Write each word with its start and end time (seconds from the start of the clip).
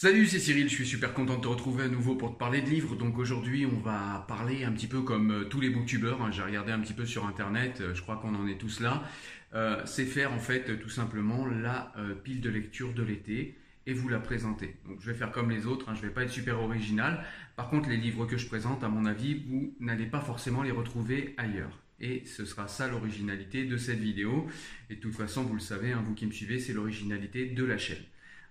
Salut, 0.00 0.26
c'est 0.26 0.38
Cyril, 0.38 0.68
je 0.68 0.74
suis 0.74 0.86
super 0.86 1.12
content 1.12 1.38
de 1.38 1.40
te 1.40 1.48
retrouver 1.48 1.82
à 1.82 1.88
nouveau 1.88 2.14
pour 2.14 2.32
te 2.32 2.38
parler 2.38 2.62
de 2.62 2.70
livres. 2.70 2.94
Donc 2.94 3.18
aujourd'hui, 3.18 3.66
on 3.66 3.80
va 3.80 4.24
parler 4.28 4.62
un 4.62 4.70
petit 4.70 4.86
peu 4.86 5.02
comme 5.02 5.32
euh, 5.32 5.44
tous 5.46 5.60
les 5.60 5.70
booktubeurs. 5.70 6.22
hein. 6.22 6.30
J'ai 6.30 6.42
regardé 6.42 6.70
un 6.70 6.78
petit 6.78 6.92
peu 6.92 7.04
sur 7.04 7.26
internet, 7.26 7.80
euh, 7.80 7.94
je 7.96 8.02
crois 8.02 8.16
qu'on 8.18 8.32
en 8.36 8.46
est 8.46 8.58
tous 8.58 8.78
là. 8.78 9.02
Euh, 9.54 9.82
c'est 9.86 10.04
faire 10.04 10.32
en 10.32 10.38
fait 10.38 10.78
tout 10.78 10.88
simplement 10.88 11.46
la 11.48 11.92
pile 12.22 12.40
de 12.40 12.48
lecture 12.48 12.94
de 12.94 13.02
l'été 13.02 13.56
et 13.88 13.92
vous 13.92 14.08
la 14.08 14.20
présenter. 14.20 14.76
Donc 14.86 15.00
je 15.00 15.10
vais 15.10 15.18
faire 15.18 15.32
comme 15.32 15.50
les 15.50 15.66
autres, 15.66 15.88
hein, 15.88 15.96
je 15.96 16.02
vais 16.02 16.14
pas 16.14 16.22
être 16.22 16.30
super 16.30 16.60
original. 16.60 17.24
Par 17.56 17.68
contre, 17.68 17.88
les 17.88 17.96
livres 17.96 18.24
que 18.24 18.36
je 18.36 18.46
présente, 18.46 18.84
à 18.84 18.88
mon 18.88 19.04
avis, 19.04 19.42
vous 19.48 19.74
n'allez 19.80 20.06
pas 20.06 20.20
forcément 20.20 20.62
les 20.62 20.70
retrouver 20.70 21.34
ailleurs. 21.38 21.76
Et 21.98 22.22
ce 22.24 22.44
sera 22.44 22.68
ça 22.68 22.86
l'originalité 22.86 23.64
de 23.64 23.76
cette 23.76 23.98
vidéo. 23.98 24.46
Et 24.90 24.94
de 24.94 25.00
toute 25.00 25.16
façon, 25.16 25.42
vous 25.42 25.54
le 25.54 25.60
savez, 25.60 25.90
hein, 25.90 26.04
vous 26.06 26.14
qui 26.14 26.24
me 26.24 26.30
suivez, 26.30 26.60
c'est 26.60 26.72
l'originalité 26.72 27.46
de 27.46 27.64
la 27.64 27.78
chaîne. 27.78 28.04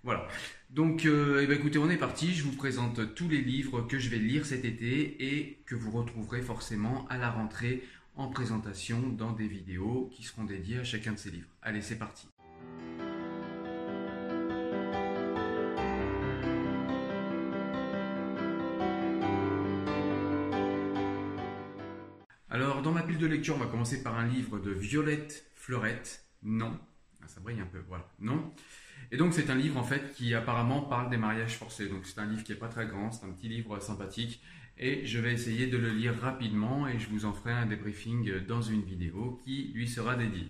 Voilà. 0.08 0.26
Donc, 0.70 1.06
euh, 1.06 1.42
eh 1.44 1.48
ben, 1.48 1.58
écoutez, 1.58 1.80
on 1.80 1.90
est 1.90 1.98
parti. 1.98 2.34
Je 2.34 2.42
vous 2.42 2.56
présente 2.56 3.14
tous 3.14 3.28
les 3.28 3.42
livres 3.42 3.82
que 3.82 4.00
je 4.00 4.08
vais 4.08 4.20
lire 4.20 4.46
cet 4.46 4.64
été 4.64 5.18
et 5.22 5.62
que 5.66 5.76
vous 5.76 5.92
retrouverez 5.92 6.42
forcément 6.42 7.06
à 7.10 7.18
la 7.18 7.30
rentrée 7.30 7.84
en 8.16 8.30
présentation 8.30 9.02
dans 9.02 9.34
des 9.34 9.50
vidéos 9.50 10.10
qui 10.14 10.24
seront 10.24 10.46
dédiées 10.46 10.78
à 10.78 10.86
chacun 10.86 11.12
de 11.12 11.18
ces 11.18 11.30
livres. 11.30 11.50
Allez, 11.62 11.82
c'est 11.82 11.98
parti. 11.98 12.30
Alors, 22.50 22.82
dans 22.82 22.94
ma 22.94 23.04
pile 23.04 23.18
de 23.18 23.28
lecture, 23.28 23.56
on 23.56 23.60
va 23.60 23.66
commencer 23.66 24.02
par 24.02 24.18
un 24.18 24.26
livre 24.26 24.58
de 24.58 24.72
Violette 24.72 25.52
Fleurette. 25.56 26.26
Non. 26.44 26.80
Ah, 27.22 27.28
ça 27.28 27.42
brille 27.42 27.60
un 27.60 27.66
peu, 27.66 27.84
voilà. 27.90 28.10
Non. 28.22 28.54
Et 29.12 29.18
donc, 29.18 29.34
c'est 29.34 29.50
un 29.50 29.56
livre, 29.56 29.78
en 29.78 29.84
fait, 29.84 30.14
qui 30.14 30.34
apparemment 30.34 30.82
parle 30.82 31.10
des 31.10 31.18
mariages 31.18 31.58
forcés. 31.58 31.88
Donc, 31.88 32.06
c'est 32.06 32.20
un 32.20 32.26
livre 32.26 32.44
qui 32.44 32.52
n'est 32.52 32.58
pas 32.58 32.68
très 32.68 32.88
grand, 32.88 33.12
c'est 33.12 33.26
un 33.26 33.32
petit 33.32 33.48
livre 33.48 33.80
sympathique. 33.80 34.42
Et 34.80 35.06
je 35.06 35.20
vais 35.20 35.34
essayer 35.34 35.68
de 35.68 35.78
le 35.78 35.90
lire 35.90 36.16
rapidement 36.20 36.88
et 36.88 37.00
je 37.00 37.10
vous 37.10 37.26
en 37.26 37.34
ferai 37.34 37.52
un 37.52 37.66
débriefing 37.66 38.46
dans 38.46 38.62
une 38.62 38.84
vidéo 38.84 39.42
qui 39.44 39.72
lui 39.74 39.88
sera 39.88 40.16
dédiée. 40.16 40.50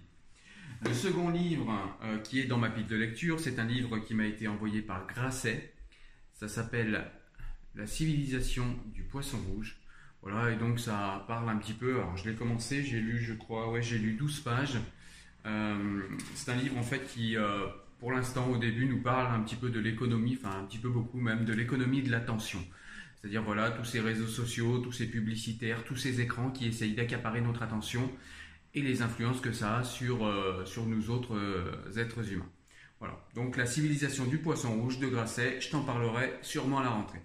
Le 0.86 0.94
second 0.94 1.30
livre 1.30 1.74
euh, 2.04 2.20
qui 2.20 2.40
est 2.40 2.46
dans 2.46 2.58
ma 2.58 2.70
pile 2.70 2.88
de 2.88 2.96
lecture, 2.96 3.40
c'est 3.40 3.58
un 3.58 3.66
livre 3.66 4.00
qui 4.00 4.14
m'a 4.14 4.26
été 4.26 4.48
envoyé 4.48 4.82
par 4.82 5.08
Grasset. 5.08 5.74
Ça 6.34 6.50
s'appelle 6.50 7.10
La 7.76 7.88
civilisation 7.88 8.66
du 8.94 9.04
poisson 9.04 9.40
rouge. 9.50 9.78
Voilà, 10.22 10.52
et 10.52 10.56
donc 10.58 10.80
ça 10.80 11.24
parle 11.28 11.50
un 11.50 11.56
petit 11.56 11.74
peu. 11.74 11.96
Alors 11.96 12.18
je 12.18 12.30
l'ai 12.30 12.36
commencé, 12.36 12.84
j'ai 12.84 13.00
lu, 13.00 13.20
je 13.20 13.34
crois, 13.34 13.72
ouais, 13.72 13.82
j'ai 13.82 13.98
lu 13.98 14.14
12 14.14 14.42
pages. 14.42 14.78
Euh, 15.46 16.04
c'est 16.36 16.52
un 16.52 16.56
livre 16.56 16.78
en 16.78 16.84
fait 16.84 17.08
qui, 17.08 17.38
euh, 17.38 17.68
pour 18.00 18.12
l'instant, 18.12 18.50
au 18.50 18.58
début, 18.58 18.86
nous 18.86 19.02
parle 19.02 19.34
un 19.34 19.42
petit 19.42 19.56
peu 19.56 19.70
de 19.70 19.80
l'économie, 19.80 20.38
enfin 20.40 20.60
un 20.60 20.66
petit 20.66 20.78
peu 20.78 20.90
beaucoup 20.90 21.20
même, 21.20 21.46
de 21.46 21.54
l'économie 21.54 22.04
de 22.04 22.12
l'attention. 22.12 22.60
C'est-à-dire 23.16 23.44
voilà, 23.44 23.72
tous 23.72 23.86
ces 23.86 24.00
réseaux 24.00 24.28
sociaux, 24.28 24.80
tous 24.80 24.92
ces 24.92 25.08
publicitaires, 25.08 25.84
tous 25.84 25.96
ces 25.96 26.22
écrans 26.22 26.52
qui 26.52 26.68
essayent 26.68 26.94
d'accaparer 26.94 27.42
notre 27.42 27.64
attention 27.64 28.12
et 28.76 28.82
les 28.82 29.02
influences 29.02 29.42
que 29.42 29.52
ça 29.52 29.78
a 29.78 29.84
sur, 29.84 30.26
euh, 30.26 30.64
sur 30.66 30.86
nous 30.86 31.10
autres 31.10 31.36
euh, 31.36 31.98
êtres 31.98 32.32
humains. 32.32 32.50
Voilà, 33.00 33.26
donc 33.36 33.58
la 33.58 33.66
civilisation 33.66 34.26
du 34.26 34.38
poisson 34.38 34.80
rouge 34.80 35.00
de 35.00 35.08
Grasset, 35.08 35.60
je 35.62 35.70
t'en 35.70 35.84
parlerai 35.84 36.34
sûrement 36.42 36.80
à 36.80 36.84
la 36.84 36.90
rentrée. 36.90 37.22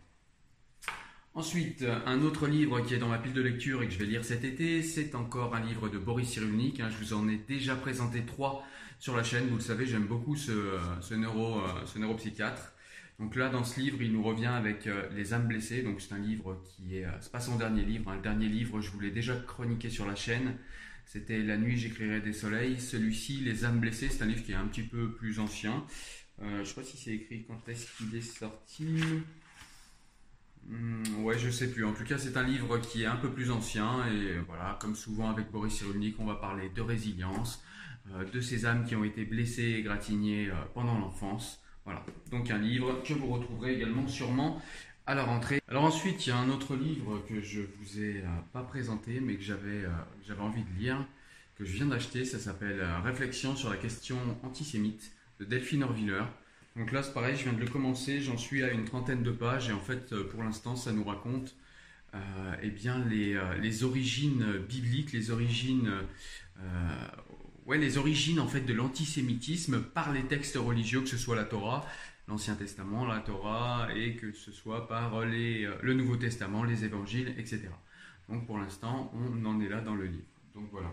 Ensuite, 1.34 1.83
un 2.05 2.20
autre 2.20 2.47
livre 2.47 2.81
qui 2.83 2.92
est 2.92 2.98
dans 2.98 3.09
ma 3.09 3.17
pile 3.17 3.33
de 3.33 3.41
lecture 3.41 3.83
et 3.83 3.86
que 3.86 3.92
je 3.95 3.98
vais 3.98 4.05
lire 4.05 4.23
cet 4.23 4.45
été, 4.45 4.83
c'est 4.83 5.14
encore 5.14 5.55
un 5.55 5.61
livre 5.61 5.89
de 5.89 5.97
Boris 5.97 6.29
Cyrulnik. 6.29 6.81
hein. 6.81 6.91
Je 6.91 7.03
vous 7.03 7.14
en 7.14 7.27
ai 7.27 7.39
déjà 7.39 7.75
présenté 7.75 8.27
trois 8.27 8.62
sur 9.03 9.17
la 9.17 9.25
chaîne. 9.25 9.48
Vous 9.48 9.56
le 9.56 9.61
savez, 9.61 9.84
j'aime 9.84 10.06
beaucoup 10.06 10.36
ce, 10.36 10.78
ce, 11.00 11.14
neuro, 11.14 11.58
euh, 11.58 11.86
ce 11.86 11.98
neuropsychiatre. 11.98 12.72
Donc 13.19 13.34
là, 13.34 13.48
dans 13.48 13.64
ce 13.64 13.81
livre, 13.81 14.00
il 14.00 14.12
nous 14.12 14.22
revient 14.22 14.47
avec 14.47 14.86
euh, 14.86 15.08
Les 15.17 15.34
âmes 15.34 15.48
blessées. 15.48 15.83
Donc 15.83 16.00
c'est 16.00 16.14
un 16.14 16.19
livre 16.19 16.62
qui 16.64 16.98
est, 16.98 17.05
euh, 17.05 17.11
c'est 17.20 17.33
pas 17.33 17.41
son 17.41 17.56
dernier 17.56 17.83
livre. 17.84 18.08
hein. 18.12 18.14
Le 18.17 18.23
dernier 18.23 18.47
livre, 18.47 18.80
je 18.80 18.92
vous 18.92 19.00
l'ai 19.00 19.11
déjà 19.11 19.34
chroniqué 19.34 19.91
sur 19.91 20.06
la 20.06 20.14
chaîne. 20.14 20.56
C'était 21.05 21.41
La 21.42 21.57
nuit, 21.57 21.77
j'écrirai 21.77 22.20
des 22.20 22.33
soleils. 22.33 22.79
Celui-ci, 22.80 23.39
Les 23.41 23.64
âmes 23.64 23.80
blessées, 23.80 24.08
c'est 24.08 24.23
un 24.23 24.27
livre 24.27 24.45
qui 24.45 24.52
est 24.52 24.55
un 24.55 24.68
petit 24.68 24.85
peu 24.85 25.11
plus 25.11 25.41
ancien. 25.41 25.85
Euh, 26.41 26.61
je 26.62 26.68
sais 26.68 26.74
pas 26.77 26.85
si 26.85 26.96
c'est 26.96 27.11
écrit 27.11 27.45
quand 27.45 27.68
est-ce 27.68 27.86
qu'il 27.96 28.14
est 28.14 28.20
sorti. 28.20 28.85
Hmm, 30.68 31.24
ouais, 31.24 31.39
je 31.39 31.51
sais 31.51 31.68
plus. 31.73 31.85
En 31.85 31.92
tout 31.92 32.05
cas, 32.05 32.18
c'est 32.18 32.36
un 32.36 32.45
livre 32.45 32.79
qui 32.79 33.02
est 33.02 33.07
un 33.07 33.17
peu 33.17 33.33
plus 33.33 33.51
ancien 33.51 34.07
et 34.07 34.39
voilà, 34.46 34.79
comme 34.80 34.95
souvent 34.95 35.29
avec 35.30 35.51
Boris 35.51 35.74
Cyrulnik, 35.74 36.20
on 36.20 36.24
va 36.24 36.36
parler 36.36 36.68
de 36.68 36.80
résilience, 36.80 37.61
euh, 37.61 37.92
de 38.33 38.40
ces 38.40 38.67
âmes 38.67 38.85
qui 38.85 38.96
ont 38.96 39.05
été 39.05 39.24
blessées 39.24 39.77
et 39.79 39.83
gratignées 39.83 40.48
euh, 40.48 40.55
pendant 40.74 40.98
l'enfance. 40.98 41.61
Voilà. 41.85 42.05
Donc 42.30 42.51
un 42.51 42.58
livre 42.58 43.02
que 43.05 43.14
vous 43.14 43.29
retrouverez 43.29 43.74
également 43.74 44.07
sûrement 44.07 44.61
à 45.07 45.14
la 45.14 45.24
rentrée. 45.24 45.61
Alors 45.68 45.85
ensuite, 45.85 46.27
il 46.27 46.30
y 46.30 46.33
a 46.33 46.36
un 46.36 46.48
autre 46.48 46.77
livre 46.77 47.23
que 47.29 47.41
je 47.41 47.61
vous 47.61 48.01
ai 48.01 48.18
euh, 48.18 48.27
pas 48.52 48.62
présenté, 48.62 49.20
mais 49.20 49.36
que 49.36 49.42
j'avais 49.42 49.85
euh, 49.85 50.41
envie 50.41 50.62
de 50.62 50.80
lire, 50.80 51.05
que 51.57 51.64
je 51.64 51.73
viens 51.73 51.86
d'acheter. 51.86 52.24
Ça 52.24 52.39
s'appelle 52.39 52.80
euh, 52.80 53.01
Réflexion 53.01 53.57
sur 53.57 53.70
la 53.70 53.77
question 53.77 54.17
antisémite 54.42 55.12
de 55.41 55.45
Delphine 55.45 55.83
Orviller. 55.83 56.23
Donc 56.77 56.91
là, 56.92 57.02
c'est 57.02 57.12
pareil, 57.12 57.36
je 57.36 57.42
viens 57.42 57.52
de 57.52 57.61
le 57.61 57.68
commencer, 57.68 58.20
j'en 58.20 58.39
suis 58.39 58.62
à 58.62 58.70
une 58.70 58.85
trentaine 58.85 59.23
de 59.23 59.30
pages 59.30 59.68
et 59.68 59.73
en 59.73 59.80
fait, 59.80 60.12
euh, 60.12 60.24
pour 60.29 60.42
l'instant, 60.42 60.74
ça 60.74 60.92
nous 60.92 61.05
raconte 61.05 61.55
euh, 62.14 62.55
eh 62.62 62.70
bien, 62.70 63.05
les, 63.07 63.35
euh, 63.35 63.58
les 63.58 63.85
origines 63.85 64.58
bibliques, 64.68 65.12
les 65.12 65.30
origines, 65.30 65.91
euh, 66.58 67.02
ouais, 67.67 67.78
les 67.78 67.98
origines 67.98 68.40
en 68.40 68.48
fait 68.48 68.61
de 68.61 68.73
l'antisémitisme 68.73 69.80
par 69.80 70.12
les 70.12 70.24
textes 70.24 70.56
religieux, 70.56 71.00
que 71.00 71.08
ce 71.08 71.17
soit 71.17 71.36
la 71.36 71.45
Torah, 71.45 71.86
l'Ancien 72.28 72.55
Testament, 72.55 73.06
la 73.06 73.20
Torah, 73.20 73.89
et 73.95 74.17
que 74.17 74.33
ce 74.33 74.52
soit 74.52 74.89
par 74.89 75.24
les, 75.24 75.64
euh, 75.64 75.74
le 75.83 75.95
Nouveau 75.95 76.17
Testament, 76.17 76.64
les 76.64 76.84
Évangiles, 76.84 77.34
etc. 77.39 77.62
Donc 78.28 78.46
pour 78.46 78.58
l'instant, 78.58 79.12
on 79.14 79.45
en 79.45 79.61
est 79.61 79.68
là 79.68 79.80
dans 79.80 79.95
le 79.95 80.06
livre. 80.06 80.24
Donc 80.55 80.68
voilà. 80.70 80.92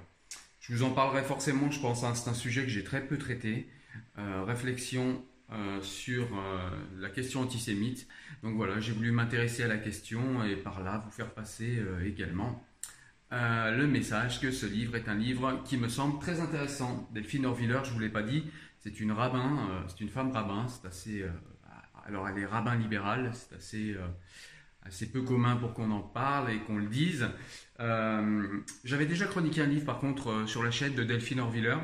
Je 0.60 0.74
vous 0.74 0.84
en 0.84 0.92
parlerai 0.92 1.24
forcément, 1.24 1.72
je 1.72 1.80
pense, 1.80 2.04
hein, 2.04 2.14
c'est 2.16 2.30
un 2.30 2.34
sujet 2.34 2.64
que 2.64 2.70
j'ai 2.70 2.84
très 2.84 3.06
peu 3.06 3.18
traité. 3.18 3.68
Euh, 4.18 4.44
réflexion 4.44 5.24
euh, 5.52 5.82
sur 5.82 6.28
la 7.00 7.10
question 7.10 7.42
antisémite. 7.42 8.08
Donc 8.44 8.56
voilà, 8.56 8.80
j'ai 8.80 8.92
voulu 8.92 9.12
m'intéresser 9.12 9.64
à 9.64 9.68
la 9.68 9.78
question 9.78 10.44
et 10.44 10.56
par 10.56 10.84
là 10.84 11.02
vous 11.04 11.12
faire 11.12 11.34
passer 11.34 11.82
également 12.06 12.64
euh, 13.32 13.78
le 13.78 13.88
message 13.88 14.40
que 14.42 14.52
ce 14.52 14.66
livre 14.66 14.96
est 14.96 15.08
un 15.08 15.16
livre 15.16 15.62
qui 15.66 15.78
me 15.78 15.88
semble 15.88 16.20
très 16.20 16.40
intéressant. 16.40 17.08
Delphine 17.14 17.46
Orviller, 17.46 17.80
je 17.84 17.90
ne 17.90 17.94
vous 17.94 18.00
l'ai 18.00 18.10
pas 18.10 18.24
dit, 18.24 18.44
c'est 18.80 19.00
une 19.00 19.12
rabbin, 19.12 19.68
euh, 19.70 19.82
c'est 19.88 20.02
une 20.02 20.10
femme 20.10 20.32
rabbin, 20.32 20.68
c'est 20.68 20.88
assez... 20.88 21.22
euh, 21.22 21.30
alors 22.06 22.28
elle 22.28 22.40
est 22.40 22.46
rabbin 22.46 22.76
libérale, 22.76 23.32
c'est 23.34 23.56
assez, 23.56 23.96
assez 24.82 25.12
peu 25.12 25.22
commun 25.22 25.58
pour 25.58 25.76
qu'on 25.76 25.92
en 25.92 26.02
parle 26.02 26.50
et 26.50 26.58
qu'on 26.62 26.78
le 26.78 26.88
dise. 26.88 27.28
J'avais 28.84 29.06
déjà 29.06 29.28
chroniqué 29.28 29.62
un 29.62 29.68
livre 29.68 29.86
par 29.86 30.00
contre 30.00 30.46
sur 30.48 30.64
la 30.64 30.72
chaîne 30.72 30.96
de 30.96 31.04
Delphine 31.04 31.40
Orviller, 31.40 31.76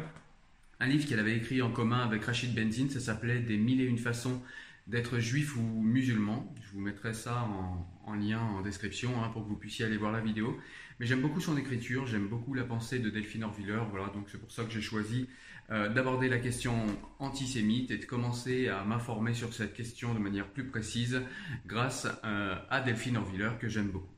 un 0.79 0.87
livre 0.87 1.07
qu'elle 1.07 1.19
avait 1.19 1.37
écrit 1.37 1.61
en 1.61 1.69
commun 1.69 1.99
avec 1.99 2.23
Rachid 2.25 2.55
Benzine, 2.55 2.89
ça 2.89 2.99
s'appelait 2.99 3.39
Des 3.39 3.57
mille 3.57 3.81
et 3.81 3.85
une 3.85 3.99
façons 3.99 4.41
d'être 4.87 5.19
juif 5.19 5.55
ou 5.57 5.61
musulman. 5.61 6.53
Je 6.61 6.71
vous 6.71 6.81
mettrai 6.81 7.13
ça 7.13 7.43
en, 7.43 7.87
en 8.05 8.13
lien 8.13 8.39
en 8.39 8.61
description 8.61 9.23
hein, 9.23 9.29
pour 9.29 9.43
que 9.43 9.49
vous 9.49 9.57
puissiez 9.57 9.85
aller 9.85 9.97
voir 9.97 10.11
la 10.11 10.21
vidéo. 10.21 10.59
Mais 10.99 11.05
j'aime 11.05 11.21
beaucoup 11.21 11.41
son 11.41 11.57
écriture, 11.57 12.05
j'aime 12.05 12.27
beaucoup 12.27 12.53
la 12.53 12.63
pensée 12.63 12.99
de 12.99 13.09
Delphine 13.09 13.43
Orviller, 13.43 13.81
voilà, 13.89 14.07
donc 14.07 14.29
c'est 14.29 14.37
pour 14.37 14.51
ça 14.51 14.63
que 14.63 14.71
j'ai 14.71 14.81
choisi 14.81 15.27
euh, 15.71 15.89
d'aborder 15.89 16.29
la 16.29 16.37
question 16.37 16.85
antisémite 17.19 17.91
et 17.91 17.97
de 17.97 18.05
commencer 18.05 18.69
à 18.69 18.83
m'informer 18.83 19.33
sur 19.33 19.53
cette 19.53 19.73
question 19.73 20.13
de 20.13 20.19
manière 20.19 20.47
plus 20.47 20.65
précise 20.67 21.21
grâce 21.65 22.07
euh, 22.23 22.55
à 22.69 22.81
Delphine 22.81 23.17
Orviller 23.17 23.49
que 23.59 23.67
j'aime 23.67 23.89
beaucoup. 23.89 24.13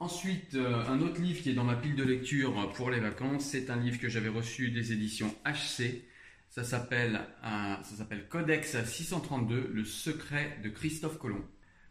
Ensuite, 0.00 0.54
euh, 0.54 0.86
un 0.86 1.00
autre 1.00 1.20
livre 1.20 1.42
qui 1.42 1.50
est 1.50 1.54
dans 1.54 1.64
ma 1.64 1.74
pile 1.74 1.96
de 1.96 2.04
lecture 2.04 2.72
pour 2.74 2.90
les 2.90 3.00
vacances, 3.00 3.44
c'est 3.44 3.68
un 3.68 3.76
livre 3.76 3.98
que 3.98 4.08
j'avais 4.08 4.28
reçu 4.28 4.70
des 4.70 4.92
éditions 4.92 5.34
HC. 5.44 6.04
Ça 6.58 6.64
s'appelle 6.64 8.28
Codex 8.28 8.84
632, 8.84 9.70
le 9.72 9.84
secret 9.84 10.58
de 10.64 10.68
Christophe 10.68 11.16
Colomb. 11.18 11.44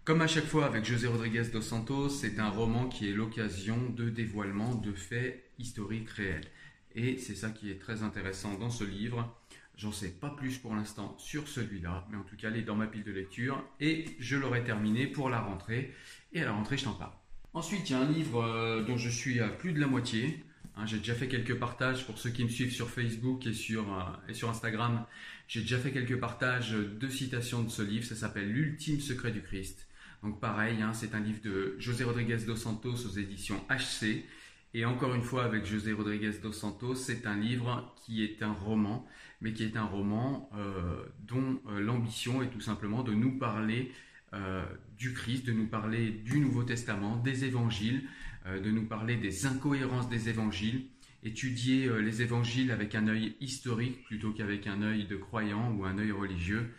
Comme 0.04 0.22
à 0.22 0.28
chaque 0.28 0.46
fois 0.46 0.66
avec 0.66 0.84
José 0.84 1.08
Rodriguez 1.08 1.44
dos 1.54 1.62
Santos, 1.62 2.10
c'est 2.10 2.38
un 2.38 2.50
roman 2.50 2.90
qui 2.90 3.10
est 3.10 3.14
l'occasion 3.14 3.78
de 3.90 4.10
dévoilement 4.10 4.76
de 4.76 4.92
faits 4.92 5.52
historiques 5.58 6.10
réels. 6.10 6.48
Et 6.96 7.18
c'est 7.18 7.36
ça 7.36 7.50
qui 7.50 7.72
est 7.72 7.80
très 7.80 8.04
intéressant 8.04 8.58
dans 8.58 8.70
ce 8.70 8.84
livre. 8.84 9.34
J'en 9.78 9.94
sais 9.94 10.12
pas 10.12 10.32
plus 10.32 10.58
pour 10.58 10.76
l'instant 10.76 11.16
sur 11.18 11.48
celui-là, 11.48 12.06
mais 12.12 12.18
en 12.18 12.24
tout 12.24 12.36
cas, 12.36 12.50
il 12.50 12.58
est 12.58 12.64
dans 12.64 12.76
ma 12.76 12.88
pile 12.88 13.06
de 13.06 13.12
lecture 13.12 13.64
et 13.80 14.06
je 14.20 14.36
l'aurai 14.36 14.66
terminé 14.66 15.08
pour 15.08 15.30
la 15.30 15.40
rentrée. 15.40 15.94
Et 16.34 16.42
à 16.42 16.46
la 16.46 16.52
rentrée, 16.52 16.76
je 16.76 16.84
t'en 16.84 16.94
parle. 16.94 17.14
Ensuite, 17.54 17.90
il 17.90 17.94
y 17.94 17.96
a 17.96 18.00
un 18.00 18.12
livre 18.12 18.44
euh, 18.44 18.84
dont 18.84 18.98
je 18.98 19.10
suis 19.10 19.40
à 19.40 19.48
plus 19.48 19.72
de 19.72 19.80
la 19.80 19.88
moitié. 19.88 20.44
Hein, 20.78 20.86
j'ai 20.86 20.98
déjà 21.00 21.16
fait 21.16 21.28
quelques 21.28 21.58
partages 21.58 22.06
pour 22.06 22.20
ceux 22.20 22.30
qui 22.30 22.44
me 22.44 22.50
suivent 22.50 22.72
sur 22.72 22.90
Facebook 22.90 23.48
et 23.48 23.54
sur, 23.54 23.92
euh, 23.92 24.04
et 24.30 24.34
sur 24.34 24.50
Instagram. 24.50 25.06
J'ai 25.48 25.62
déjà 25.62 25.80
fait 25.80 25.92
quelques 25.92 26.20
partages 26.20 26.72
de 26.72 27.10
citations 27.10 27.64
de 27.64 27.70
ce 27.70 27.82
livre. 27.82 28.06
Ça 28.06 28.16
s'appelle 28.16 28.52
L'ultime 28.52 29.00
secret 29.00 29.32
du 29.32 29.42
Christ. 29.42 29.88
Donc 30.24 30.40
pareil, 30.40 30.82
hein, 30.82 30.94
c'est 30.94 31.16
un 31.16 31.20
livre 31.20 31.40
de 31.44 31.76
José 31.80 32.04
Rodriguez 32.04 32.38
dos 32.46 32.56
Santos 32.56 33.06
aux 33.06 33.18
éditions 33.18 33.60
HC. 33.70 34.24
Et 34.74 34.86
encore 34.86 35.16
une 35.16 35.24
fois, 35.24 35.46
avec 35.46 35.66
José 35.66 35.94
Rodriguez 35.94 36.34
dos 36.44 36.52
Santos, 36.52 36.96
c'est 36.96 37.26
un 37.26 37.38
livre 37.38 37.96
qui 38.06 38.24
est 38.24 38.44
un 38.44 38.54
roman, 38.54 39.08
mais 39.42 39.54
qui 39.54 39.64
est 39.64 39.78
un 39.78 39.86
roman 39.86 40.50
euh, 40.56 41.04
dont 41.28 41.60
euh, 41.70 41.80
l'ambition 41.80 42.44
est 42.44 42.50
tout 42.50 42.62
simplement 42.62 43.02
de 43.02 43.14
nous 43.14 43.38
parler 43.38 43.92
du 45.00 45.14
Christ, 45.14 45.48
de 45.48 45.54
nous 45.54 45.68
parler 45.68 46.12
du 46.12 46.42
Nouveau 46.42 46.64
Testament, 46.64 47.16
des 47.16 47.46
évangiles, 47.46 48.04
de 48.48 48.72
nous 48.72 48.86
parler 48.86 49.16
des 49.18 49.46
incohérences 49.46 50.10
des 50.10 50.30
évangiles, 50.30 50.86
étudier 51.24 51.90
les 52.02 52.22
évangiles 52.22 52.72
avec 52.72 52.96
un 52.96 53.08
œil 53.08 53.36
historique 53.42 54.04
plutôt 54.06 54.32
qu'avec 54.32 54.68
un 54.68 54.82
œil 54.82 55.06
de 55.06 55.16
croyant 55.16 55.72
ou 55.72 55.86
un 55.86 55.98
œil 55.98 56.12
religieux. 56.12 56.70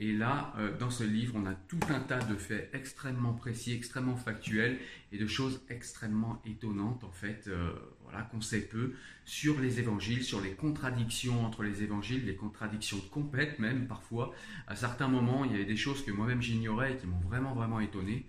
Et 0.00 0.14
là, 0.14 0.54
euh, 0.56 0.74
dans 0.78 0.88
ce 0.88 1.04
livre, 1.04 1.34
on 1.36 1.44
a 1.44 1.52
tout 1.52 1.78
un 1.90 2.00
tas 2.00 2.20
de 2.20 2.34
faits 2.34 2.70
extrêmement 2.72 3.34
précis, 3.34 3.74
extrêmement 3.74 4.16
factuels 4.16 4.78
et 5.12 5.18
de 5.18 5.26
choses 5.26 5.62
extrêmement 5.68 6.40
étonnantes, 6.46 7.04
en 7.04 7.12
fait, 7.12 7.44
euh, 7.48 7.70
voilà, 8.04 8.22
qu'on 8.22 8.40
sait 8.40 8.62
peu 8.62 8.94
sur 9.26 9.60
les 9.60 9.78
évangiles, 9.78 10.24
sur 10.24 10.40
les 10.40 10.52
contradictions 10.52 11.44
entre 11.44 11.62
les 11.62 11.82
évangiles, 11.82 12.24
les 12.24 12.34
contradictions 12.34 12.98
complètes 13.10 13.58
même 13.58 13.86
parfois. 13.88 14.32
À 14.66 14.74
certains 14.74 15.08
moments, 15.08 15.44
il 15.44 15.52
y 15.52 15.54
avait 15.54 15.66
des 15.66 15.76
choses 15.76 16.02
que 16.02 16.10
moi-même 16.10 16.40
j'ignorais 16.40 16.94
et 16.94 16.96
qui 16.96 17.06
m'ont 17.06 17.20
vraiment, 17.20 17.52
vraiment 17.52 17.78
étonné. 17.78 18.26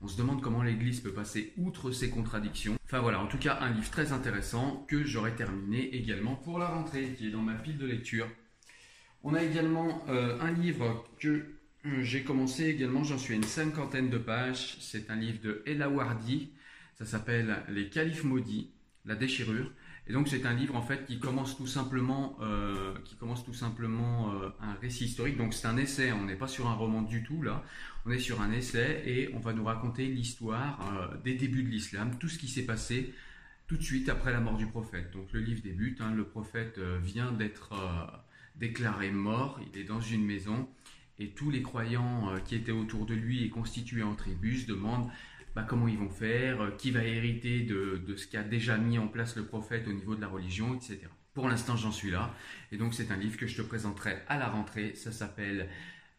On 0.00 0.06
se 0.06 0.16
demande 0.16 0.40
comment 0.40 0.62
l'Église 0.62 1.00
peut 1.00 1.12
passer 1.12 1.52
outre 1.56 1.90
ces 1.90 2.08
contradictions. 2.08 2.76
Enfin 2.84 3.00
voilà, 3.00 3.20
en 3.20 3.26
tout 3.26 3.38
cas, 3.38 3.58
un 3.60 3.70
livre 3.70 3.90
très 3.90 4.12
intéressant 4.12 4.86
que 4.88 5.04
j'aurais 5.04 5.34
terminé 5.34 5.94
également 5.94 6.36
pour 6.36 6.58
la 6.58 6.68
rentrée, 6.68 7.14
qui 7.16 7.26
est 7.28 7.30
dans 7.30 7.42
ma 7.42 7.54
pile 7.54 7.78
de 7.78 7.86
lecture. 7.86 8.28
On 9.24 9.34
a 9.34 9.42
également 9.42 10.04
euh, 10.08 10.40
un 10.40 10.52
livre 10.52 11.04
que 11.18 11.46
euh, 11.86 12.02
j'ai 12.02 12.22
commencé 12.22 12.66
également, 12.66 13.02
j'en 13.02 13.18
suis 13.18 13.34
à 13.34 13.36
une 13.36 13.42
cinquantaine 13.42 14.08
de 14.08 14.18
pages. 14.18 14.76
C'est 14.80 15.10
un 15.10 15.16
livre 15.16 15.40
de 15.42 15.62
Ella 15.66 15.88
Wardi. 15.88 16.52
Ça 16.96 17.04
s'appelle 17.04 17.56
Les 17.68 17.88
Califes 17.88 18.24
maudits, 18.24 18.70
la 19.04 19.16
déchirure. 19.16 19.72
Et 20.08 20.12
donc 20.12 20.28
c'est 20.28 20.46
un 20.46 20.54
livre 20.54 20.74
en 20.74 20.82
fait 20.82 21.04
qui 21.06 21.18
commence 21.18 21.56
tout 21.56 21.66
simplement, 21.66 22.38
euh, 22.40 22.94
qui 23.04 23.16
commence 23.16 23.44
tout 23.44 23.54
simplement 23.54 24.32
un 24.60 24.74
récit 24.80 25.04
historique. 25.04 25.36
Donc 25.36 25.52
c'est 25.54 25.66
un 25.66 25.76
essai. 25.76 26.12
On 26.12 26.24
n'est 26.24 26.36
pas 26.36 26.48
sur 26.48 26.66
un 26.66 26.74
roman 26.74 27.02
du 27.02 27.22
tout 27.22 27.42
là. 27.42 27.62
On 28.06 28.10
est 28.10 28.18
sur 28.18 28.40
un 28.40 28.50
essai 28.52 29.02
et 29.04 29.30
on 29.34 29.38
va 29.38 29.52
nous 29.52 29.64
raconter 29.64 30.06
l'histoire 30.06 31.12
des 31.24 31.34
débuts 31.34 31.62
de 31.62 31.68
l'islam, 31.68 32.16
tout 32.18 32.28
ce 32.28 32.38
qui 32.38 32.48
s'est 32.48 32.64
passé 32.64 33.12
tout 33.66 33.76
de 33.76 33.82
suite 33.82 34.08
après 34.08 34.32
la 34.32 34.40
mort 34.40 34.56
du 34.56 34.66
prophète. 34.66 35.10
Donc 35.12 35.30
le 35.32 35.40
livre 35.40 35.60
débute. 35.62 36.00
Hein. 36.00 36.14
le 36.14 36.24
prophète 36.24 36.78
vient 36.78 37.32
d'être 37.32 37.74
déclaré 38.56 39.10
mort, 39.10 39.60
il 39.72 39.78
est 39.78 39.84
dans 39.84 40.00
une 40.00 40.24
maison, 40.24 40.68
et 41.18 41.30
tous 41.30 41.50
les 41.50 41.62
croyants 41.62 42.30
euh, 42.30 42.38
qui 42.38 42.54
étaient 42.54 42.72
autour 42.72 43.06
de 43.06 43.14
lui 43.14 43.44
et 43.44 43.50
constitués 43.50 44.02
en 44.02 44.14
tribus 44.14 44.66
demandent 44.66 45.10
bah, 45.58 45.66
comment 45.68 45.88
ils 45.88 45.98
vont 45.98 46.08
faire, 46.08 46.60
euh, 46.60 46.70
qui 46.70 46.92
va 46.92 47.02
hériter 47.02 47.62
de, 47.62 48.00
ce 48.16 48.28
qu'a 48.28 48.44
déjà 48.44 48.78
mis 48.78 48.96
en 48.96 49.08
place 49.08 49.34
le 49.34 49.44
prophète 49.44 49.88
au 49.88 49.92
niveau 49.92 50.14
de 50.14 50.20
la 50.20 50.28
religion, 50.28 50.76
etc. 50.76 51.00
Pour 51.34 51.48
l'instant, 51.48 51.74
j'en 51.74 51.90
suis 51.90 52.12
là, 52.12 52.32
et 52.70 52.76
donc 52.76 52.94
c'est 52.94 53.10
un 53.10 53.16
livre 53.16 53.36
que 53.36 53.48
je 53.48 53.56
te 53.56 53.62
présenterai 53.62 54.18
à 54.28 54.38
la 54.38 54.48
rentrée, 54.48 54.94
ça 54.94 55.10
s'appelle 55.10 55.68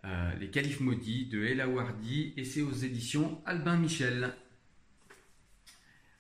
euh, 0.04 0.36
Les 0.42 0.50
Califes 0.50 0.82
maudits 0.82 1.28
de 1.28 1.42
Ella 1.42 1.70
Wardi, 1.70 2.34
et 2.36 2.44
c'est 2.44 2.62
aux 2.62 2.74
éditions 2.74 3.42
Albin 3.46 3.78
Michel. 3.78 4.34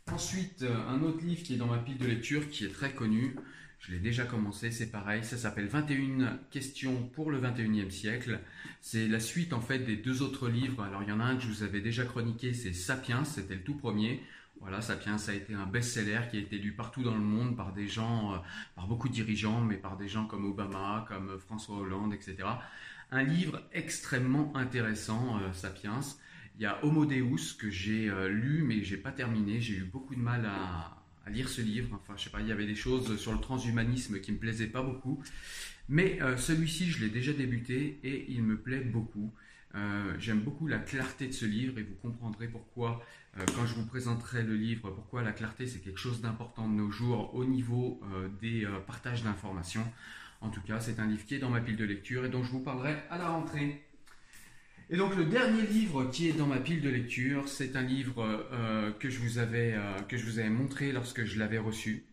Ensuite, 0.10 0.63
un 0.63 1.01
autre 1.01 1.22
livre 1.22 1.44
qui 1.44 1.56
est 1.56 1.57
dans 1.57 1.68
ma 1.68 1.80
pile 1.80 1.98
de 1.98 2.07
lecture, 2.07 2.50
qui 2.50 2.63
est 2.63 2.74
très 2.74 2.94
connu, 2.94 3.36
je 3.79 3.93
l'ai 3.93 3.99
déjà 3.99 4.25
commencé, 4.25 4.71
c'est 4.71 4.91
pareil, 4.91 5.23
ça 5.23 5.37
s'appelle 5.37 5.67
21 5.67 6.37
questions 6.51 7.07
pour 7.13 7.31
le 7.31 7.39
21e 7.39 7.89
siècle. 7.89 8.39
C'est 8.81 9.07
la 9.07 9.21
suite 9.21 9.53
en 9.53 9.61
fait 9.61 9.79
des 9.79 9.95
deux 9.95 10.21
autres 10.21 10.49
livres. 10.49 10.83
Alors 10.83 11.01
il 11.01 11.09
y 11.09 11.11
en 11.11 11.19
a 11.19 11.23
un 11.23 11.37
que 11.37 11.43
je 11.43 11.47
vous 11.47 11.63
avais 11.63 11.79
déjà 11.79 12.03
chroniqué, 12.03 12.53
c'est 12.53 12.73
Sapiens, 12.73 13.23
c'était 13.23 13.55
le 13.55 13.63
tout 13.63 13.75
premier. 13.75 14.21
Voilà, 14.59 14.81
Sapiens 14.81 15.15
a 15.25 15.33
été 15.33 15.53
un 15.53 15.65
best-seller 15.65 16.19
qui 16.29 16.35
a 16.35 16.41
été 16.41 16.57
lu 16.57 16.73
partout 16.73 17.01
dans 17.01 17.15
le 17.15 17.21
monde 17.21 17.55
par 17.55 17.71
des 17.71 17.87
gens, 17.87 18.33
euh, 18.33 18.37
par 18.75 18.87
beaucoup 18.87 19.07
de 19.07 19.13
dirigeants, 19.13 19.61
mais 19.61 19.77
par 19.77 19.95
des 19.95 20.09
gens 20.09 20.25
comme 20.25 20.43
Obama, 20.43 21.05
comme 21.07 21.39
François 21.39 21.77
Hollande, 21.77 22.13
etc. 22.13 22.35
Un 23.11 23.23
livre 23.23 23.61
extrêmement 23.71 24.55
intéressant, 24.57 25.39
euh, 25.39 25.53
Sapiens. 25.53 26.01
Il 26.57 26.63
y 26.63 26.65
a 26.65 26.83
Homo 26.83 27.05
Deus 27.05 27.55
que 27.57 27.69
j'ai 27.69 28.09
euh, 28.09 28.27
lu 28.27 28.63
mais 28.63 28.83
j'ai 28.83 28.97
pas 28.97 29.13
terminé. 29.13 29.61
J'ai 29.61 29.75
eu 29.75 29.85
beaucoup 29.85 30.15
de 30.15 30.19
mal 30.19 30.45
à, 30.45 30.99
lire 31.29 31.49
ce 31.49 31.61
livre. 31.61 31.89
Enfin, 31.93 32.13
je 32.17 32.25
sais 32.25 32.29
pas, 32.29 32.41
il 32.41 32.47
y 32.47 32.51
avait 32.51 32.67
des 32.67 32.75
choses 32.75 33.17
sur 33.17 33.31
le 33.31 33.39
transhumanisme 33.39 34.19
qui 34.19 34.31
me 34.31 34.37
plaisaient 34.37 34.67
pas 34.67 34.81
beaucoup. 34.81 35.21
Mais 35.89 36.21
euh, 36.21 36.37
celui-ci, 36.37 36.91
je 36.91 37.03
l'ai 37.03 37.09
déjà 37.09 37.33
débuté 37.33 37.99
et 38.03 38.25
il 38.29 38.43
me 38.43 38.57
plaît 38.57 38.81
beaucoup. 38.81 39.33
Euh, 39.75 40.13
j'aime 40.19 40.39
beaucoup 40.39 40.67
la 40.67 40.79
clarté 40.79 41.27
de 41.27 41.31
ce 41.31 41.45
livre 41.45 41.77
et 41.79 41.83
vous 41.83 41.95
comprendrez 41.95 42.47
pourquoi, 42.47 43.03
euh, 43.37 43.45
quand 43.55 43.65
je 43.65 43.75
vous 43.75 43.85
présenterai 43.85 44.43
le 44.43 44.55
livre, 44.55 44.91
pourquoi 44.91 45.23
la 45.23 45.31
clarté 45.31 45.67
c'est 45.67 45.79
quelque 45.79 45.99
chose 45.99 46.21
d'important 46.21 46.67
de 46.67 46.73
nos 46.73 46.91
jours 46.91 47.33
au 47.35 47.43
niveau 47.45 48.01
des 48.41 48.67
partages 48.87 49.23
d'informations. 49.23 49.85
En 50.41 50.49
tout 50.49 50.61
cas, 50.61 50.79
c'est 50.79 50.99
un 50.99 51.07
livre 51.07 51.25
qui 51.25 51.35
est 51.35 51.39
dans 51.39 51.49
ma 51.49 51.59
pile 51.59 51.75
de 51.75 51.85
lecture 51.85 52.25
et 52.25 52.29
dont 52.29 52.43
je 52.43 52.51
vous 52.51 52.61
parlerai 52.61 52.95
à 53.09 53.17
la 53.17 53.29
rentrée. 53.29 53.83
Et 54.91 54.97
donc 54.97 55.15
le 55.15 55.25
dernier 55.25 55.62
livre 55.68 56.06
qui 56.06 56.30
est 56.30 56.33
dans 56.33 56.47
ma 56.47 56.57
pile 56.57 56.81
de 56.81 56.89
lecture, 56.89 57.47
c'est 57.47 57.75
un 57.75 57.83
livre 57.83 58.24
euh, 58.51 58.91
que, 58.91 59.12
je 59.12 59.19
vous 59.19 59.38
avais, 59.38 59.74
euh, 59.75 60.00
que 60.07 60.18
je 60.18 60.25
vous 60.25 60.39
avais 60.39 60.50
montré 60.50 60.91
lorsque 60.91 61.25
je 61.25 61.38
l'avais 61.38 61.59
reçu. 61.59 62.06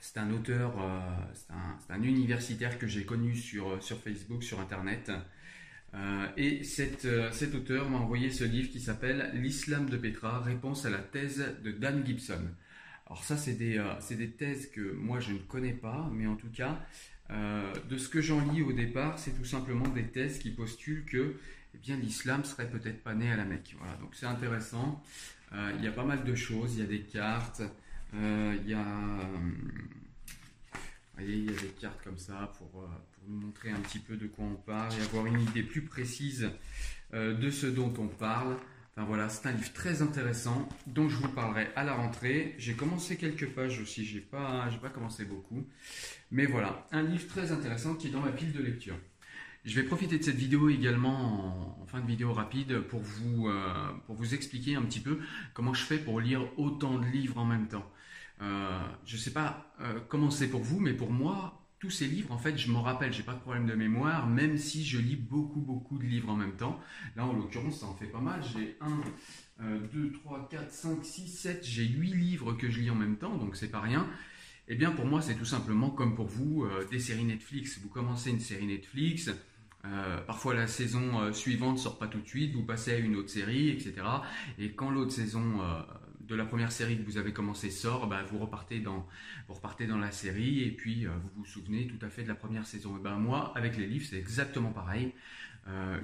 C'est 0.00 0.18
un 0.18 0.32
auteur, 0.32 0.74
euh, 0.80 0.98
c'est 1.34 1.92
un, 1.92 2.02
universitaire 2.02 2.78
que 2.78 2.88
j'ai 2.88 3.04
connu 3.04 3.36
sur, 3.36 3.80
sur 3.80 4.00
Facebook, 4.00 4.42
sur 4.42 4.58
Internet. 4.58 5.12
et 6.36 6.64
cet, 6.64 7.06
cet 7.32 7.54
auteur 7.54 7.88
m'a 7.88 7.98
envoyé 7.98 8.30
ce 8.30 8.42
livre 8.42 8.70
qui 8.70 8.80
s'appelle 8.80 9.30
L'islam 9.34 9.88
de 9.88 9.96
Petra, 9.96 10.40
réponse 10.40 10.86
à 10.86 10.90
la 10.90 10.98
thèse 10.98 11.44
de 11.62 11.70
Dan 11.70 12.04
Gibson. 12.04 12.42
Alors 13.06 13.22
ça, 13.22 13.36
c'est 13.36 13.54
des, 13.54 13.80
des 14.10 14.30
thèses 14.30 14.70
que 14.70 14.92
moi 14.94 15.20
je 15.20 15.32
ne 15.32 15.38
connais 15.38 15.74
pas, 15.74 16.10
mais 16.12 16.26
en 16.26 16.36
tout 16.36 16.50
cas, 16.50 16.80
de 17.28 17.98
ce 17.98 18.08
que 18.08 18.22
j'en 18.22 18.40
lis 18.50 18.62
au 18.62 18.72
départ, 18.72 19.18
c'est 19.18 19.36
tout 19.36 19.44
simplement 19.44 19.88
des 19.88 20.06
thèses 20.06 20.38
qui 20.38 20.50
postulent 20.50 21.04
que 21.04 21.36
eh 21.74 21.78
bien 21.78 21.96
l'islam 21.96 22.44
serait 22.44 22.68
peut-être 22.68 23.02
pas 23.02 23.14
né 23.14 23.30
à 23.30 23.36
la 23.36 23.44
Mecque. 23.44 23.76
Voilà, 23.78 23.94
donc 23.96 24.14
c'est 24.14 24.26
intéressant. 24.26 25.02
Euh, 25.52 25.72
il 25.76 25.84
y 25.84 25.88
a 25.88 25.92
pas 25.92 26.04
mal 26.04 26.24
de 26.24 26.34
choses, 26.34 26.74
il 26.76 26.80
y 26.80 26.82
a 26.82 26.86
des 26.86 27.02
cartes, 27.02 27.62
euh, 28.14 28.56
il 28.62 28.70
y 28.70 28.74
a, 28.74 28.78
euh, 28.78 29.50
il 31.20 31.44
y 31.44 31.48
a 31.48 31.60
des 31.60 31.74
cartes 31.80 32.02
comme 32.04 32.18
ça 32.18 32.52
pour, 32.58 32.88
nous 33.28 33.36
montrer 33.38 33.70
un 33.70 33.80
petit 33.80 33.98
peu 33.98 34.16
de 34.16 34.26
quoi 34.26 34.46
on 34.46 34.54
parle 34.54 34.94
et 34.94 35.02
avoir 35.02 35.26
une 35.26 35.40
idée 35.40 35.62
plus 35.62 35.82
précise 35.82 36.48
de 37.12 37.50
ce 37.50 37.66
dont 37.66 37.92
on 37.98 38.08
parle. 38.08 38.56
Enfin 38.96 39.04
voilà, 39.04 39.28
c'est 39.28 39.46
un 39.46 39.52
livre 39.52 39.72
très 39.74 40.00
intéressant 40.00 40.66
dont 40.86 41.10
je 41.10 41.16
vous 41.16 41.28
parlerai 41.28 41.68
à 41.76 41.84
la 41.84 41.92
rentrée. 41.92 42.54
J'ai 42.56 42.72
commencé 42.72 43.18
quelques 43.18 43.50
pages 43.50 43.78
aussi, 43.78 44.06
j'ai 44.06 44.20
pas, 44.20 44.70
pas 44.80 44.88
commencé 44.88 45.26
beaucoup, 45.26 45.66
mais 46.30 46.46
voilà, 46.46 46.86
un 46.92 47.02
livre 47.02 47.28
très 47.28 47.52
intéressant 47.52 47.94
qui 47.94 48.08
est 48.08 48.10
dans 48.10 48.22
ma 48.22 48.32
pile 48.32 48.52
de 48.52 48.62
lecture. 48.62 48.96
Je 49.64 49.78
vais 49.78 49.82
profiter 49.86 50.16
de 50.18 50.24
cette 50.24 50.36
vidéo 50.36 50.70
également 50.70 51.76
en, 51.82 51.86
fin 51.86 52.00
de 52.00 52.06
vidéo 52.06 52.32
rapide 52.32 52.80
pour 52.82 53.00
vous, 53.00 53.48
euh, 53.48 53.92
pour 54.06 54.14
vous 54.14 54.32
expliquer 54.32 54.76
un 54.76 54.82
petit 54.82 55.00
peu 55.00 55.18
comment 55.52 55.74
je 55.74 55.84
fais 55.84 55.98
pour 55.98 56.20
lire 56.20 56.46
autant 56.56 56.98
de 56.98 57.06
livres 57.06 57.36
en 57.36 57.44
même 57.44 57.66
temps. 57.68 57.84
Euh, 58.40 58.80
je 59.04 59.16
ne 59.16 59.20
sais 59.20 59.32
pas 59.32 59.74
euh, 59.80 59.98
comment 60.08 60.30
c'est 60.30 60.48
pour 60.48 60.62
vous, 60.62 60.80
mais 60.80 60.94
pour 60.94 61.10
moi, 61.10 61.66
tous 61.78 61.90
ces 61.90 62.06
livres, 62.06 62.32
en 62.32 62.38
fait, 62.38 62.56
je 62.56 62.70
m'en 62.70 62.80
rappelle, 62.80 63.12
j'ai 63.12 63.22
pas 63.22 63.34
de 63.34 63.40
problème 63.40 63.66
de 63.66 63.74
mémoire, 63.74 64.26
même 64.28 64.56
si 64.56 64.84
je 64.84 64.98
lis 64.98 65.16
beaucoup, 65.16 65.60
beaucoup 65.60 65.98
de 65.98 66.04
livres 66.04 66.30
en 66.30 66.36
même 66.36 66.56
temps. 66.56 66.80
Là, 67.16 67.26
en 67.26 67.34
l'occurrence, 67.34 67.80
ça 67.80 67.86
en 67.86 67.94
fait 67.94 68.06
pas 68.06 68.20
mal. 68.20 68.40
J'ai 68.54 68.78
1, 69.60 69.68
2, 69.92 70.12
3, 70.12 70.48
4, 70.48 70.70
5, 70.70 71.04
6, 71.04 71.28
7, 71.28 71.64
j'ai 71.64 71.84
8 71.84 72.14
livres 72.14 72.52
que 72.54 72.70
je 72.70 72.80
lis 72.80 72.90
en 72.90 72.94
même 72.94 73.16
temps, 73.16 73.36
donc 73.36 73.56
c'est 73.56 73.70
pas 73.70 73.80
rien. 73.80 74.08
Eh 74.68 74.76
bien, 74.76 74.92
pour 74.92 75.04
moi, 75.04 75.20
c'est 75.20 75.34
tout 75.34 75.44
simplement 75.44 75.90
comme 75.90 76.14
pour 76.14 76.28
vous, 76.28 76.66
des 76.90 77.00
séries 77.00 77.24
Netflix. 77.24 77.80
Vous 77.82 77.88
commencez 77.88 78.30
une 78.30 78.38
série 78.38 78.66
Netflix, 78.66 79.30
euh, 79.86 80.18
parfois 80.18 80.54
la 80.54 80.66
saison 80.66 81.20
euh, 81.20 81.32
suivante 81.32 81.78
sort 81.78 81.98
pas 81.98 82.06
tout 82.06 82.20
de 82.20 82.26
suite, 82.26 82.54
vous 82.54 82.64
passez 82.64 82.92
à 82.92 82.98
une 82.98 83.16
autre 83.16 83.30
série, 83.30 83.70
etc. 83.70 83.94
Et 84.58 84.72
quand 84.72 84.90
l'autre 84.90 85.12
saison 85.12 85.62
euh, 85.62 85.80
de 86.20 86.34
la 86.34 86.44
première 86.44 86.70
série 86.70 86.98
que 86.98 87.02
vous 87.02 87.16
avez 87.16 87.32
commencé 87.32 87.70
sort, 87.70 88.06
bah, 88.06 88.22
vous 88.30 88.38
repartez 88.38 88.80
dans 88.80 89.98
la 89.98 90.12
série 90.12 90.62
et 90.64 90.70
puis 90.70 91.06
vous 91.06 91.30
vous 91.38 91.46
souvenez 91.46 91.86
tout 91.86 92.04
à 92.04 92.10
fait 92.10 92.22
de 92.22 92.28
la 92.28 92.34
première 92.34 92.66
saison. 92.66 92.96
Et 92.98 93.00
ben 93.00 93.16
moi, 93.16 93.52
avec 93.56 93.76
les 93.76 93.86
livres, 93.86 94.06
c'est 94.08 94.18
exactement 94.18 94.70
pareil. 94.70 95.12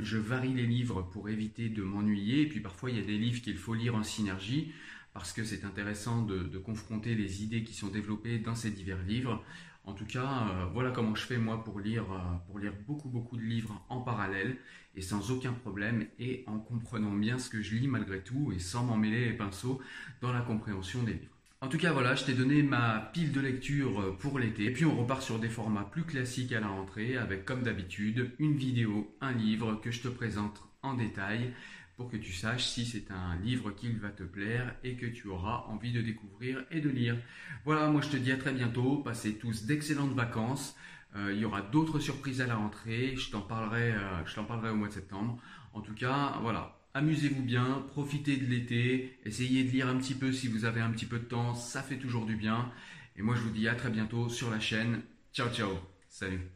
je 0.00 0.18
varie 0.18 0.52
les 0.52 0.66
livres 0.66 1.02
pour 1.02 1.28
éviter 1.28 1.68
de 1.68 1.82
m'ennuyer. 1.82 2.42
Et 2.42 2.48
puis 2.48 2.58
parfois, 2.58 2.90
il 2.90 2.96
y 2.96 3.00
a 3.00 3.04
des 3.04 3.18
livres 3.18 3.40
qu'il 3.40 3.56
faut 3.56 3.74
lire 3.74 3.94
en 3.94 4.02
synergie 4.02 4.72
parce 5.16 5.32
que 5.32 5.44
c'est 5.44 5.64
intéressant 5.64 6.22
de, 6.22 6.58
confronter 6.58 7.14
les 7.14 7.42
idées 7.42 7.62
qui 7.62 7.72
sont 7.72 7.88
développées 7.88 8.38
dans 8.38 8.54
ces 8.54 8.70
divers 8.70 9.02
livres. 9.02 9.42
En 9.86 9.92
tout 9.92 10.04
cas, 10.04 10.48
euh, 10.50 10.66
voilà 10.72 10.90
comment 10.90 11.14
je 11.14 11.22
fais 11.22 11.38
moi 11.38 11.62
pour 11.62 11.78
lire, 11.78 12.04
euh, 12.10 12.36
pour 12.48 12.58
lire 12.58 12.72
beaucoup 12.88 13.08
beaucoup 13.08 13.36
de 13.36 13.42
livres 13.42 13.80
en 13.88 14.00
parallèle 14.00 14.56
et 14.96 15.00
sans 15.00 15.30
aucun 15.30 15.52
problème 15.52 16.06
et 16.18 16.42
en 16.48 16.58
comprenant 16.58 17.12
bien 17.12 17.38
ce 17.38 17.48
que 17.48 17.62
je 17.62 17.76
lis 17.76 17.86
malgré 17.86 18.20
tout 18.20 18.52
et 18.52 18.58
sans 18.58 18.82
m'en 18.82 18.96
mêler 18.96 19.26
les 19.26 19.32
pinceaux 19.32 19.80
dans 20.20 20.32
la 20.32 20.40
compréhension 20.40 21.04
des 21.04 21.12
livres. 21.12 21.36
En 21.60 21.68
tout 21.68 21.78
cas, 21.78 21.92
voilà, 21.92 22.14
je 22.16 22.24
t'ai 22.24 22.34
donné 22.34 22.62
ma 22.62 23.10
pile 23.14 23.30
de 23.30 23.40
lecture 23.40 24.00
euh, 24.00 24.16
pour 24.18 24.40
l'été. 24.40 24.64
Et 24.64 24.72
puis 24.72 24.84
on 24.84 24.96
repart 24.96 25.22
sur 25.22 25.38
des 25.38 25.48
formats 25.48 25.88
plus 25.90 26.04
classiques 26.04 26.52
à 26.52 26.60
la 26.60 26.68
rentrée 26.68 27.16
avec 27.16 27.44
comme 27.44 27.62
d'habitude 27.62 28.32
une 28.40 28.56
vidéo, 28.56 29.16
un 29.20 29.32
livre 29.32 29.80
que 29.80 29.92
je 29.92 30.02
te 30.02 30.08
présente 30.08 30.62
en 30.82 30.94
détail 30.94 31.54
pour 31.96 32.10
que 32.10 32.16
tu 32.16 32.32
saches 32.32 32.64
si 32.64 32.84
c'est 32.84 33.10
un 33.10 33.36
livre 33.36 33.70
qui 33.70 33.90
va 33.92 34.10
te 34.10 34.22
plaire 34.22 34.74
et 34.84 34.96
que 34.96 35.06
tu 35.06 35.28
auras 35.28 35.64
envie 35.68 35.92
de 35.92 36.02
découvrir 36.02 36.64
et 36.70 36.80
de 36.80 36.90
lire. 36.90 37.16
Voilà, 37.64 37.88
moi 37.88 38.02
je 38.02 38.10
te 38.10 38.16
dis 38.16 38.32
à 38.32 38.36
très 38.36 38.52
bientôt, 38.52 38.98
passez 38.98 39.38
tous 39.38 39.64
d'excellentes 39.64 40.14
vacances. 40.14 40.76
Euh, 41.16 41.32
il 41.32 41.40
y 41.40 41.44
aura 41.44 41.62
d'autres 41.62 41.98
surprises 41.98 42.40
à 42.40 42.46
la 42.46 42.56
rentrée, 42.56 43.14
je 43.16 43.30
t'en 43.30 43.40
parlerai, 43.40 43.92
euh, 43.92 44.24
je 44.26 44.34
t'en 44.34 44.44
parlerai 44.44 44.70
au 44.70 44.76
mois 44.76 44.88
de 44.88 44.92
septembre. 44.92 45.38
En 45.72 45.80
tout 45.80 45.94
cas, 45.94 46.34
voilà, 46.42 46.78
amusez-vous 46.94 47.42
bien, 47.42 47.84
profitez 47.88 48.36
de 48.36 48.44
l'été, 48.44 49.18
essayez 49.24 49.64
de 49.64 49.70
lire 49.70 49.88
un 49.88 49.96
petit 49.96 50.14
peu 50.14 50.32
si 50.32 50.48
vous 50.48 50.64
avez 50.64 50.80
un 50.80 50.90
petit 50.90 51.06
peu 51.06 51.18
de 51.18 51.24
temps, 51.24 51.54
ça 51.54 51.82
fait 51.82 51.98
toujours 51.98 52.26
du 52.26 52.36
bien. 52.36 52.70
Et 53.16 53.22
moi 53.22 53.34
je 53.34 53.40
vous 53.40 53.50
dis 53.50 53.68
à 53.68 53.74
très 53.74 53.90
bientôt 53.90 54.28
sur 54.28 54.50
la 54.50 54.60
chaîne. 54.60 55.00
Ciao 55.32 55.48
ciao, 55.50 55.70
salut 56.08 56.55